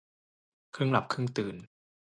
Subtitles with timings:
[0.75, 1.55] ครึ่งหลับครึ่งตื่น